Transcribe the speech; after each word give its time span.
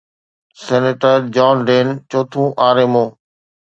senator 0.63 1.17
John 1.35 1.55
Dean 1.69 1.87
چوٿون 2.11 2.47
R-Mo 2.73 3.05